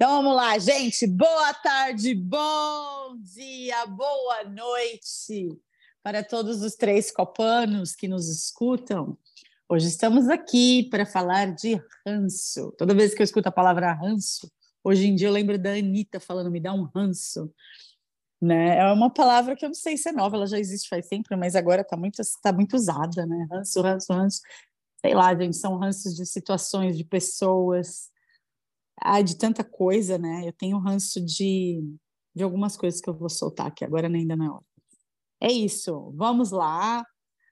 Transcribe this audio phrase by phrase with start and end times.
[0.00, 1.06] Então vamos lá, gente.
[1.06, 5.60] Boa tarde, bom dia, boa noite
[6.02, 9.18] para todos os três copanos que nos escutam.
[9.68, 12.72] Hoje estamos aqui para falar de ranço.
[12.78, 14.50] Toda vez que eu escuto a palavra ranço,
[14.82, 17.52] hoje em dia eu lembro da Anitta falando, me dá um ranço.
[18.40, 18.78] Né?
[18.78, 21.28] É uma palavra que eu não sei se é nova, ela já existe faz tempo,
[21.36, 23.46] mas agora está muito, tá muito usada, né?
[23.50, 24.40] Ranço, ranço, ranço.
[24.98, 28.09] Sei lá, gente, são ranços de situações, de pessoas,
[29.00, 30.46] ah, de tanta coisa, né?
[30.46, 31.82] Eu tenho ranço de,
[32.34, 34.64] de algumas coisas que eu vou soltar aqui, agora ainda não é hora.
[35.40, 37.04] É isso, vamos lá,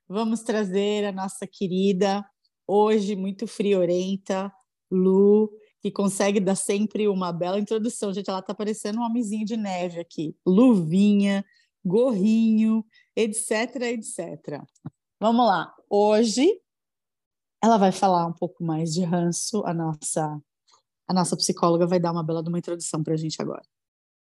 [0.07, 2.25] vamos trazer a nossa querida,
[2.67, 4.53] hoje muito friorenta,
[4.91, 8.13] Lu, que consegue dar sempre uma bela introdução.
[8.13, 10.37] Gente, ela tá parecendo um homenzinho de neve aqui.
[10.47, 11.45] Luvinha,
[11.85, 12.85] gorrinho,
[13.17, 14.63] etc, etc.
[15.21, 15.75] Vamos lá.
[15.89, 16.61] Hoje
[17.63, 20.41] ela vai falar um pouco mais de ranço, a nossa
[21.09, 23.63] a nossa psicóloga vai dar uma bela uma introdução para a gente agora.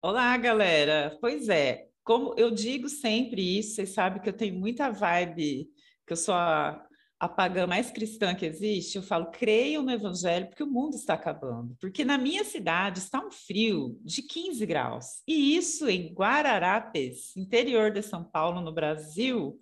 [0.02, 1.18] Olá, galera.
[1.20, 5.68] Pois é, como eu digo sempre isso, vocês sabem que eu tenho muita vibe,
[6.06, 6.86] que eu sou a,
[7.20, 8.96] a pagã mais cristã que existe.
[8.96, 11.76] Eu falo, creiam no evangelho, porque o mundo está acabando.
[11.82, 15.24] Porque na minha cidade está um frio de 15 graus.
[15.28, 19.60] E isso em Guararapes, interior de São Paulo, no Brasil,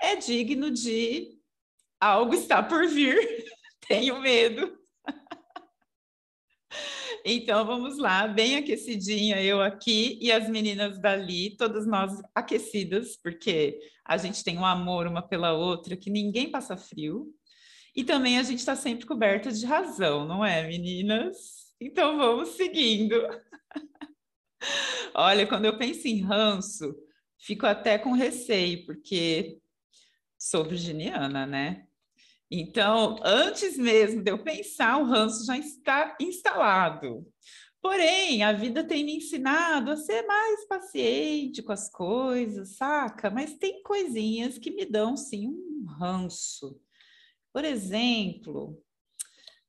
[0.00, 1.38] é digno de
[2.00, 3.18] algo está por vir.
[3.86, 4.79] Tenho medo.
[7.24, 13.78] Então vamos lá, bem aquecidinha eu aqui e as meninas dali, todas nós aquecidas, porque
[14.04, 17.34] a gente tem um amor uma pela outra que ninguém passa frio.
[17.94, 21.74] E também a gente está sempre coberta de razão, não é, meninas?
[21.80, 23.16] Então vamos seguindo.
[25.14, 26.94] Olha, quando eu penso em ranço,
[27.38, 29.58] fico até com receio, porque
[30.38, 31.86] sou virginiana, né?
[32.50, 37.24] Então, antes mesmo de eu pensar, o ranço já está instalado.
[37.80, 43.30] Porém, a vida tem me ensinado a ser mais paciente com as coisas, saca?
[43.30, 46.78] Mas tem coisinhas que me dão, sim, um ranço.
[47.52, 48.82] Por exemplo,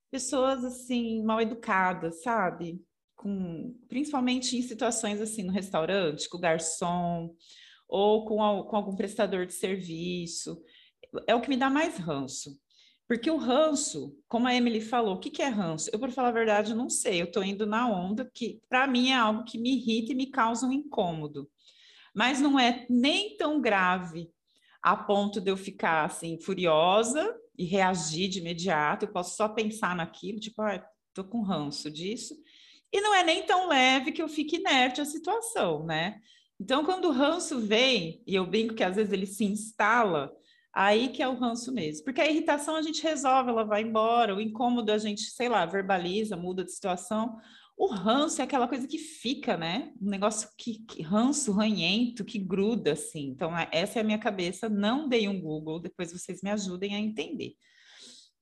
[0.09, 2.83] pessoas, assim, mal educadas, sabe?
[3.15, 7.35] Com, principalmente em situações, assim, no restaurante, com o garçom,
[7.87, 10.61] ou com, com algum prestador de serviço.
[11.27, 12.59] É o que me dá mais ranço.
[13.07, 15.89] Porque o ranço, como a Emily falou, o que, que é ranço?
[15.91, 17.21] Eu, por falar a verdade, não sei.
[17.21, 20.27] Eu estou indo na onda, que para mim é algo que me irrita e me
[20.27, 21.49] causa um incômodo.
[22.15, 24.29] Mas não é nem tão grave
[24.81, 29.05] a ponto de eu ficar assim, furiosa e reagir de imediato.
[29.05, 30.83] Eu posso só pensar naquilo, tipo, ah,
[31.13, 32.35] tô com ranço disso.
[32.91, 36.19] E não é nem tão leve que eu fique inerte à situação, né?
[36.59, 40.31] Então, quando o ranço vem, e eu brinco que às vezes ele se instala,
[40.73, 42.05] Aí que é o ranço mesmo.
[42.05, 45.65] Porque a irritação a gente resolve, ela vai embora, o incômodo a gente, sei lá,
[45.65, 47.37] verbaliza, muda de situação.
[47.77, 49.91] O ranço é aquela coisa que fica, né?
[50.01, 53.27] Um negócio que, que ranço, ranhento, que gruda, assim.
[53.29, 54.69] Então, é, essa é a minha cabeça.
[54.69, 57.55] Não dei um Google, depois vocês me ajudem a entender.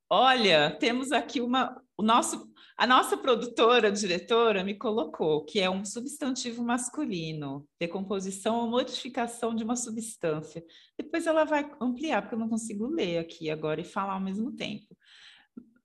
[0.09, 1.79] Olha, temos aqui uma.
[1.95, 8.67] O nosso, a nossa produtora, diretora, me colocou que é um substantivo masculino, decomposição ou
[8.67, 10.63] modificação de uma substância.
[10.97, 14.51] Depois ela vai ampliar, porque eu não consigo ler aqui agora e falar ao mesmo
[14.55, 14.97] tempo.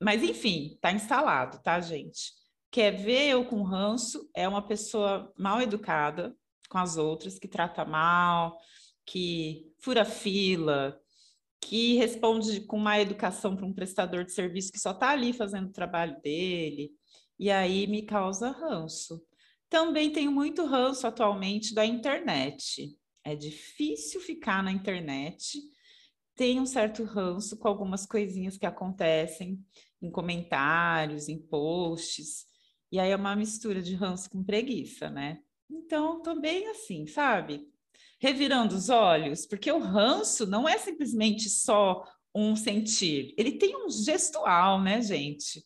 [0.00, 2.32] Mas, enfim, está instalado, tá, gente?
[2.70, 4.30] Quer ver eu com ranço?
[4.34, 6.34] É uma pessoa mal educada
[6.70, 8.58] com as outras, que trata mal,
[9.04, 10.98] que fura fila,
[11.64, 15.68] que responde com má educação para um prestador de serviço que só está ali fazendo
[15.68, 16.92] o trabalho dele,
[17.38, 19.22] e aí me causa ranço.
[19.70, 22.96] Também tenho muito ranço atualmente da internet.
[23.24, 25.58] É difícil ficar na internet.
[26.36, 29.58] Tenho um certo ranço com algumas coisinhas que acontecem
[30.02, 32.44] em comentários, em posts.
[32.92, 35.40] E aí é uma mistura de ranço com preguiça, né?
[35.70, 37.66] Então, também assim, sabe?
[38.24, 42.02] Revirando os olhos, porque o ranço não é simplesmente só
[42.34, 45.62] um sentir, ele tem um gestual, né, gente?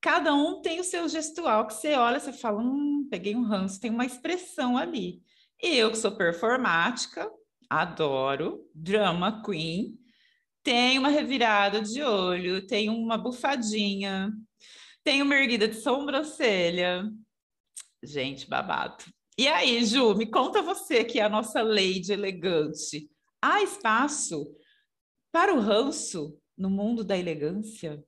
[0.00, 3.80] Cada um tem o seu gestual que você olha, você fala, hum, peguei um ranço,
[3.80, 5.20] tem uma expressão ali.
[5.60, 7.28] E eu que sou performática,
[7.68, 9.98] adoro, drama queen,
[10.62, 14.32] tem uma revirada de olho, tem uma bufadinha,
[15.02, 17.10] tem uma erguida de sobrancelha.
[18.00, 19.04] Gente, babado.
[19.38, 23.10] E aí, Ju, me conta você que é a nossa lady elegante.
[23.42, 24.46] Há espaço
[25.30, 28.02] para o ranço no mundo da elegância?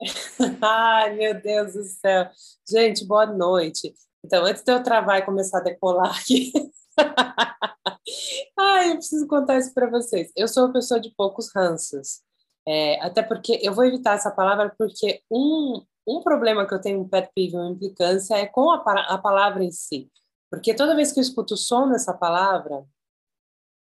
[0.60, 2.28] Ai, meu Deus do céu.
[2.68, 3.94] Gente, boa noite.
[4.24, 6.52] Então, antes de eu travar e começar a decolar aqui,
[8.58, 10.32] Ai, eu preciso contar isso para vocês.
[10.36, 12.22] Eu sou uma pessoa de poucos ranços.
[12.66, 17.00] É, até porque eu vou evitar essa palavra porque um um problema que eu tenho,
[17.00, 20.10] um pet peeve, uma implicância, é com a, a palavra em si.
[20.52, 22.84] Porque toda vez que eu escuto o som dessa palavra,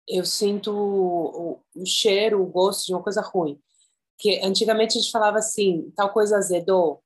[0.08, 3.60] eu sinto o, o, cheiro, o gosto de uma coisa ruim.
[4.20, 7.02] Que antigamente a gente falava assim, tal coisa azedou.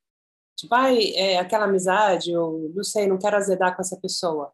[0.57, 4.51] Tipo, ai, é, aquela amizade, ou não sei, não quero azedar com essa pessoa.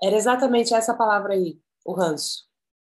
[0.00, 2.44] Era exatamente essa palavra aí, o ranço.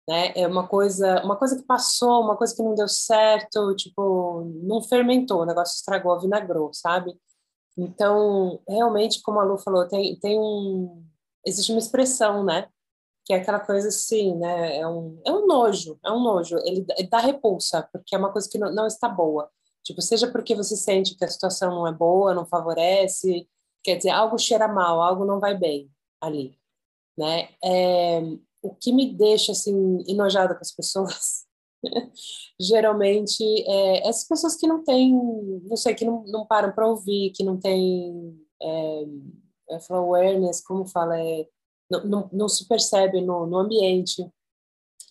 [0.08, 0.32] Né?
[0.34, 4.82] É uma coisa, uma coisa que passou, uma coisa que não deu certo, tipo, não
[4.82, 7.14] fermentou, o negócio estragou, vinagrou, sabe?
[7.76, 11.11] Então, realmente, como a Lu falou, tem, tem um,
[11.46, 12.68] existe uma expressão, né?
[13.24, 14.78] Que é aquela coisa assim, né?
[14.78, 16.56] É um, é um nojo, é um nojo.
[16.64, 19.50] Ele, ele dá repulsa, porque é uma coisa que não, não está boa.
[19.84, 23.48] Tipo, seja porque você sente que a situação não é boa, não favorece,
[23.82, 25.90] quer dizer, algo cheira mal, algo não vai bem
[26.20, 26.56] ali,
[27.18, 27.48] né?
[27.64, 28.20] É,
[28.62, 31.46] o que me deixa, assim, enojada com as pessoas,
[32.60, 35.12] geralmente, é essas pessoas que não têm,
[35.64, 38.40] não sei, que não, não param para ouvir, que não têm...
[38.62, 39.04] É,
[39.70, 41.46] é, awareness, como fala, é,
[41.90, 44.26] não, não, não se percebe no, no ambiente.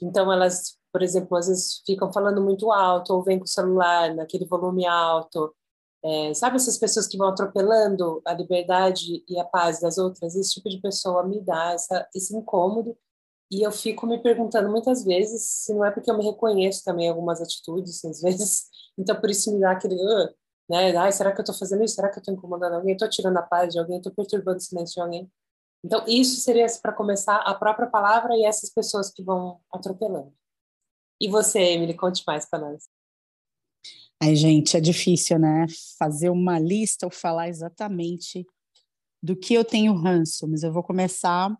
[0.01, 4.13] Então, elas, por exemplo, às vezes ficam falando muito alto, ou vêm com o celular
[4.15, 5.53] naquele volume alto.
[6.03, 10.35] É, sabe essas pessoas que vão atropelando a liberdade e a paz das outras?
[10.35, 12.97] Esse tipo de pessoa me dá essa, esse incômodo.
[13.51, 17.07] E eu fico me perguntando muitas vezes se não é porque eu me reconheço também
[17.07, 18.69] em algumas atitudes, às vezes.
[18.97, 19.95] Então, por isso me dá aquele.
[19.95, 20.29] Uh,
[20.71, 20.95] né?
[20.95, 21.95] Ai, será que eu estou fazendo isso?
[21.95, 22.93] Será que eu estou incomodando alguém?
[22.93, 23.97] Estou tirando a paz de alguém?
[23.97, 25.31] Estou perturbando o silêncio de alguém?
[25.83, 30.33] Então, isso seria, para começar, a própria palavra e essas pessoas que vão atropelando.
[31.19, 32.87] E você, Emily, conte mais para nós.
[34.23, 35.65] Ai, gente, é difícil, né?
[35.99, 38.45] Fazer uma lista ou falar exatamente
[39.21, 41.55] do que eu tenho ranço, mas eu vou começar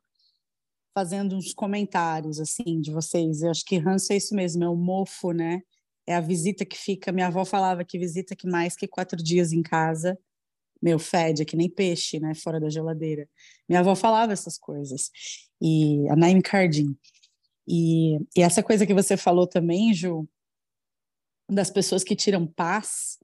[0.94, 3.42] fazendo uns comentários, assim, de vocês.
[3.42, 5.62] Eu acho que ranço é isso mesmo, é o mofo, né?
[6.12, 7.12] É a visita que fica.
[7.12, 10.18] Minha avó falava que visita que mais que quatro dias em casa,
[10.82, 13.30] meu, fede, é que nem peixe, né, fora da geladeira.
[13.70, 15.12] Minha avó falava essas coisas.
[15.62, 16.98] E a Naime Cardin.
[17.68, 20.28] E, e essa coisa que você falou também, Ju,
[21.50, 23.20] das pessoas que tiram paz,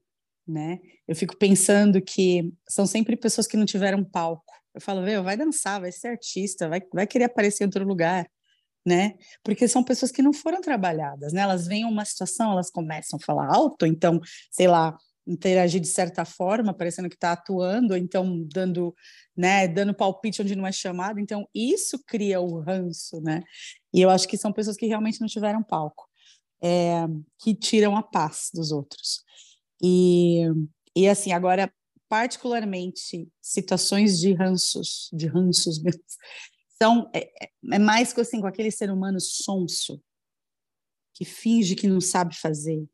[0.48, 0.80] né?
[1.08, 4.54] Eu fico pensando que são sempre pessoas que não tiveram palco.
[4.74, 8.30] Eu falo, meu, vai dançar, vai ser artista, vai, vai querer aparecer em outro lugar
[8.88, 9.16] né?
[9.44, 11.42] Porque são pessoas que não foram trabalhadas, né?
[11.42, 14.98] Elas veem uma situação, elas começam a falar alto, então, sei lá,
[15.28, 18.96] interagir de certa forma, parecendo que está atuando, então dando,
[19.36, 21.20] né, dando palpite onde não é chamado.
[21.20, 23.44] Então, isso cria o ranço, né?
[23.94, 26.08] E eu acho que são pessoas que realmente não tiveram palco,
[26.64, 27.06] é,
[27.40, 29.22] que tiram a paz dos outros.
[29.84, 30.44] E,
[30.96, 31.70] e assim, agora,
[32.08, 36.02] particularmente, situações de ranços, de ranços mesmo,
[36.78, 40.02] então, é, é, mais que assim, com aquele ser humano sonso,
[41.14, 42.88] que finge que não sabe fazer,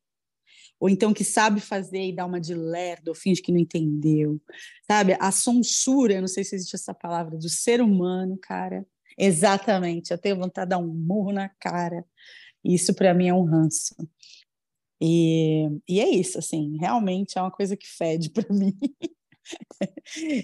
[0.79, 4.41] ou então que sabe fazer e dá uma de lerdo, ou finge que não entendeu,
[4.89, 5.17] sabe?
[5.19, 8.85] A sonsura, não sei se existe essa palavra, do ser humano, cara.
[9.17, 12.05] Exatamente, eu tenho vontade de dar um murro na cara.
[12.63, 13.95] Isso para mim é um ranço.
[15.01, 18.73] E, e é isso, assim, realmente é uma coisa que fede para mim.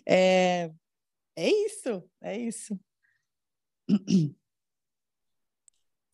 [0.06, 0.70] é,
[1.38, 2.78] é isso, é isso.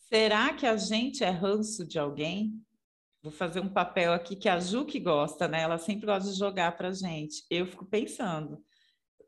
[0.10, 2.62] Será que a gente é ranço de alguém?
[3.22, 5.62] Vou fazer um papel aqui que a Ju que gosta, né?
[5.62, 7.44] Ela sempre gosta de jogar para gente.
[7.50, 8.64] Eu fico pensando,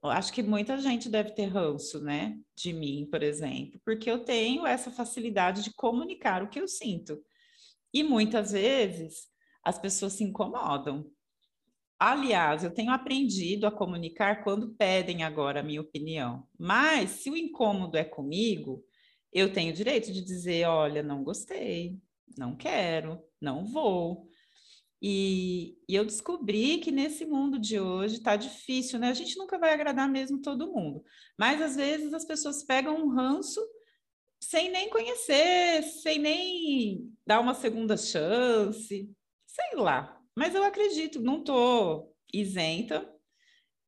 [0.03, 2.37] acho que muita gente deve ter ranço, né?
[2.55, 7.21] De mim, por exemplo, porque eu tenho essa facilidade de comunicar o que eu sinto.
[7.93, 9.27] E muitas vezes
[9.63, 11.09] as pessoas se incomodam.
[11.99, 16.47] Aliás, eu tenho aprendido a comunicar quando pedem agora a minha opinião.
[16.57, 18.83] Mas se o incômodo é comigo,
[19.33, 21.97] eu tenho direito de dizer: olha, não gostei,
[22.37, 24.27] não quero, não vou.
[25.01, 29.09] E, e eu descobri que nesse mundo de hoje está difícil, né?
[29.09, 31.03] A gente nunca vai agradar mesmo todo mundo.
[31.37, 33.61] Mas às vezes as pessoas pegam um ranço
[34.39, 39.09] sem nem conhecer, sem nem dar uma segunda chance,
[39.45, 40.16] sei lá.
[40.37, 43.11] Mas eu acredito, não estou isenta.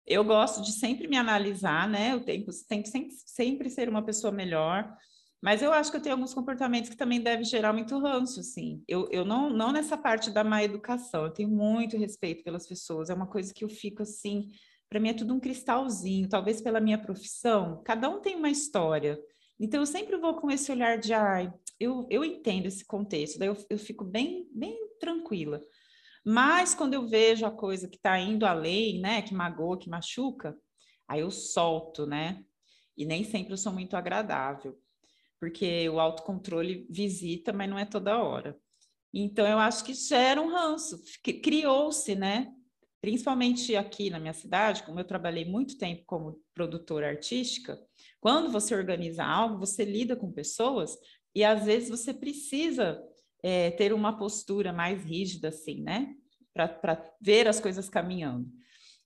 [0.04, 2.14] Eu gosto de sempre me analisar, né?
[2.14, 4.92] Eu tenho, tenho sempre, sempre ser uma pessoa melhor.
[5.40, 8.84] Mas eu acho que eu tenho alguns comportamentos que também devem gerar muito ranço, assim.
[8.88, 13.12] Eu, eu não, não nessa parte da má educação, eu tenho muito respeito pelas pessoas,
[13.12, 14.50] é uma coisa que eu fico assim,
[14.90, 19.20] para mim é tudo um cristalzinho, talvez pela minha profissão, cada um tem uma história.
[19.60, 23.50] Então eu sempre vou com esse olhar de, ai, eu, eu entendo esse contexto, daí
[23.50, 25.64] eu, eu fico bem, bem tranquila.
[26.26, 30.58] Mas quando eu vejo a coisa que está indo além, né, que magoa, que machuca,
[31.08, 32.44] aí eu solto, né?
[32.98, 34.78] E nem sempre eu sou muito agradável,
[35.40, 38.60] porque o autocontrole visita, mas não é toda hora.
[39.14, 41.02] Então eu acho que gera um ranço,
[41.42, 42.54] criou-se, né?
[43.02, 47.80] principalmente aqui na minha cidade, como eu trabalhei muito tempo como produtora artística,
[48.20, 50.98] quando você organiza algo, você lida com pessoas
[51.34, 53.02] e às vezes você precisa
[53.44, 56.16] é, ter uma postura mais rígida, assim, né?
[56.54, 58.50] Para ver as coisas caminhando.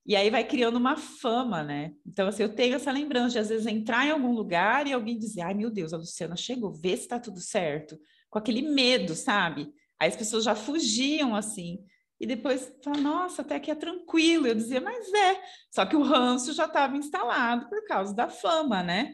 [0.05, 1.93] E aí vai criando uma fama, né?
[2.05, 5.17] Então, assim, eu tenho essa lembrança de às vezes entrar em algum lugar e alguém
[5.17, 7.97] dizer, ai meu Deus, a Luciana chegou, vê se está tudo certo,
[8.29, 9.71] com aquele medo, sabe?
[9.99, 11.79] Aí as pessoas já fugiam assim.
[12.19, 14.47] E depois fala, nossa, até que é tranquilo.
[14.47, 15.41] Eu dizia, mas é.
[15.71, 19.13] Só que o ranço já estava instalado por causa da fama, né?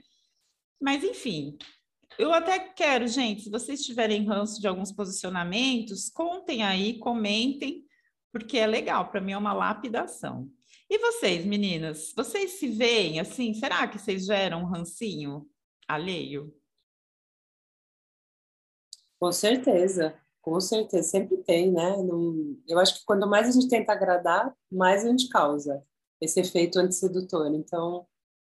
[0.82, 1.58] Mas enfim,
[2.18, 7.86] eu até quero, gente, se vocês tiverem ranço de alguns posicionamentos, contem aí, comentem,
[8.32, 10.50] porque é legal, para mim é uma lapidação.
[10.89, 13.54] E vocês, meninas, vocês se veem assim?
[13.54, 15.48] Será que vocês geram um rancinho
[15.88, 16.54] alheio?
[19.20, 20.20] Com certeza.
[20.42, 21.96] Com certeza, sempre tem, né?
[22.68, 25.84] Eu acho que quanto mais a gente tenta agradar, mais a gente causa
[26.20, 27.54] esse efeito antissedutor.
[27.54, 28.08] Então,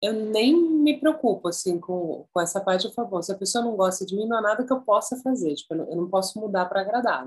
[0.03, 2.93] eu nem me preocupo, assim, com, com essa parte.
[2.93, 5.15] Falo, bom, se a pessoa não gosta de mim, não há nada que eu possa
[5.21, 5.55] fazer.
[5.55, 7.25] Tipo, eu não, eu não posso mudar para agradar,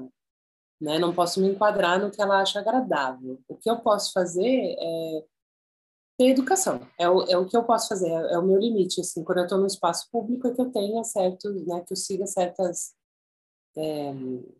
[0.80, 0.98] né?
[0.98, 3.40] Não posso me enquadrar no que ela acha agradável.
[3.48, 5.24] O que eu posso fazer é
[6.18, 6.86] ter educação.
[6.98, 9.24] É o, é o que eu posso fazer, é, é o meu limite, assim.
[9.24, 11.82] Quando eu estou no espaço público, é que eu tenha certo, né?
[11.86, 12.94] Que eu siga certas
[13.76, 14.12] é,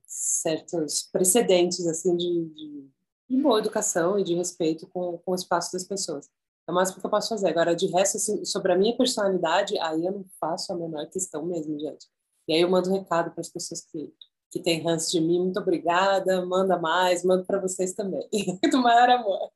[0.06, 2.90] certos precedentes assim de, de,
[3.30, 6.28] de, boa educação e de respeito com, com o espaço das pessoas.
[6.68, 7.48] É o máximo que eu posso fazer.
[7.48, 11.46] Agora, de resto, assim, sobre a minha personalidade, aí eu não faço a menor questão
[11.46, 12.06] mesmo, gente.
[12.48, 14.12] E aí eu mando um recado para as pessoas que,
[14.50, 15.40] que têm ranço de mim.
[15.40, 18.28] Muito obrigada, manda mais, mando para vocês também.
[18.70, 19.50] Do maior amor.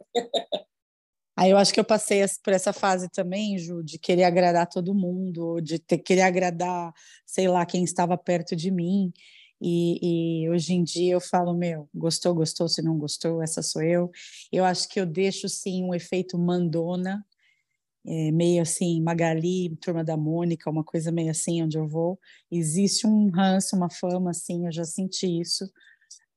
[1.36, 4.94] Aí eu acho que eu passei por essa fase também, Ju, de querer agradar todo
[4.94, 6.92] mundo, de ter, querer agradar,
[7.24, 9.12] sei lá, quem estava perto de mim.
[9.60, 13.82] E, e, hoje em dia eu falo, meu, gostou, gostou, se não gostou, essa sou
[13.82, 14.10] eu.
[14.50, 17.24] Eu acho que eu deixo, sim, um efeito mandona,
[18.06, 22.18] é, meio assim, Magali, Turma da Mônica, uma coisa meio assim, onde eu vou.
[22.50, 25.70] Existe um ranço, uma fama, assim, eu já senti isso.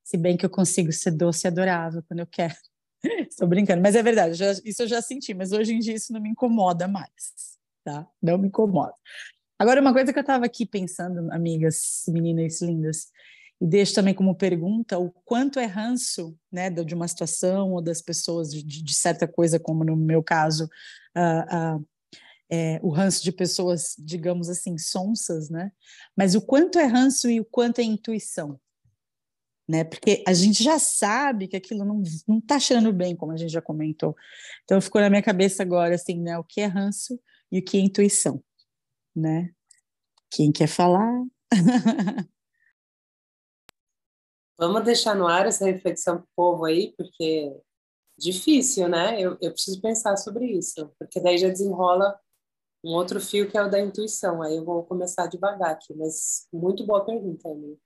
[0.03, 2.55] Se bem que eu consigo ser doce e adorável quando eu quero.
[3.29, 6.13] Estou brincando, mas é verdade, já, isso eu já senti, mas hoje em dia isso
[6.13, 8.07] não me incomoda mais, tá?
[8.21, 8.93] Não me incomoda.
[9.63, 13.07] Agora, uma coisa que eu estava aqui pensando, amigas, meninas lindas,
[13.61, 18.01] e deixo também como pergunta o quanto é ranço né, de uma situação ou das
[18.01, 20.65] pessoas de, de certa coisa, como no meu caso,
[21.15, 21.87] uh, uh,
[22.51, 25.71] é, o ranço de pessoas, digamos assim, sonsas, né?
[26.13, 28.59] Mas o quanto é ranço e o quanto é intuição,
[29.65, 29.85] né?
[29.85, 33.53] Porque a gente já sabe que aquilo não não está cheirando bem, como a gente
[33.53, 34.13] já comentou.
[34.65, 36.37] Então ficou na minha cabeça agora assim, né?
[36.37, 37.17] O que é ranço
[37.49, 38.43] e o que é intuição
[39.15, 39.51] né?
[40.31, 41.23] Quem quer falar?
[44.57, 47.55] Vamos deixar no ar essa reflexão para o povo aí, porque
[48.17, 49.19] difícil, né?
[49.19, 52.17] Eu, eu preciso pensar sobre isso, porque daí já desenrola
[52.83, 54.41] um outro fio que é o da intuição.
[54.41, 57.79] Aí eu vou começar devagar aqui, mas muito boa pergunta, Emily.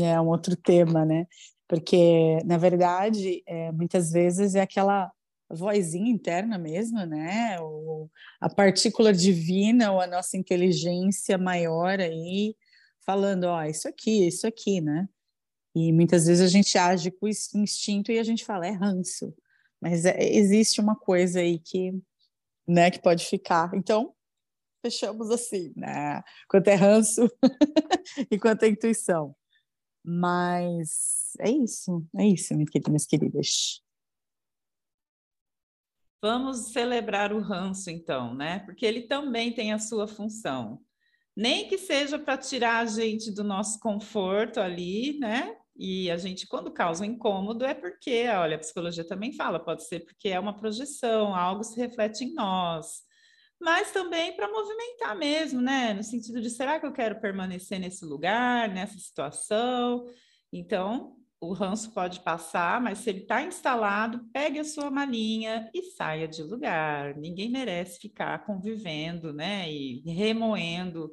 [0.00, 1.26] É um outro tema, né?
[1.68, 5.12] Porque, na verdade, é, muitas vezes é aquela
[5.50, 7.58] vozinha interna mesmo, né?
[7.60, 12.54] O, a partícula divina ou a nossa inteligência maior aí
[13.04, 15.08] falando, ó, isso aqui, isso aqui, né?
[15.74, 19.34] E muitas vezes a gente age com instinto e a gente fala, é ranço.
[19.80, 21.92] Mas é, existe uma coisa aí que,
[22.66, 23.70] né, que pode ficar.
[23.74, 24.14] Então,
[24.84, 26.22] fechamos assim, né?
[26.48, 27.30] Quanto é ranço
[28.30, 29.34] e quanto é intuição.
[30.04, 33.82] Mas é isso, é isso, minhas queridas.
[36.20, 38.60] Vamos celebrar o ranço, então, né?
[38.60, 40.80] Porque ele também tem a sua função.
[41.36, 45.56] Nem que seja para tirar a gente do nosso conforto ali, né?
[45.76, 49.86] E a gente, quando causa um incômodo, é porque, olha, a psicologia também fala, pode
[49.86, 53.02] ser porque é uma projeção, algo se reflete em nós.
[53.60, 55.94] Mas também para movimentar mesmo, né?
[55.94, 60.06] No sentido de, será que eu quero permanecer nesse lugar, nessa situação?
[60.52, 65.82] Então, o ranço pode passar, mas se ele está instalado, pegue a sua malinha e
[65.82, 67.16] saia de lugar.
[67.16, 69.70] Ninguém merece ficar convivendo, né?
[69.72, 71.12] E remoendo,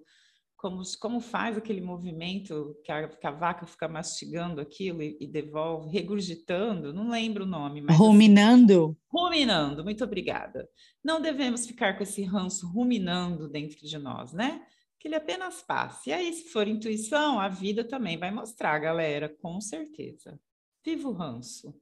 [0.57, 5.27] como, como faz aquele movimento que a, que a vaca fica mastigando aquilo e, e,
[5.27, 7.81] devolve, regurgitando, não lembro o nome.
[7.81, 8.83] Mas assim, ruminando.
[8.85, 10.67] Assim, ruminando, muito obrigada.
[11.03, 14.65] Não devemos ficar com esse ranço ruminando dentro de nós, né?
[15.05, 16.09] Que ele apenas passe.
[16.09, 20.41] E aí, se for intuição, a vida também vai mostrar, galera, com certeza.
[20.83, 21.79] Viva o ranço!